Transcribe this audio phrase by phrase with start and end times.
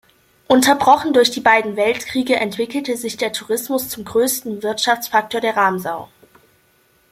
[0.47, 6.09] Unterbrochen durch die beiden Weltkriege, entwickelte sich der Tourismus zum größten Wirtschaftsfaktor der Ramsau.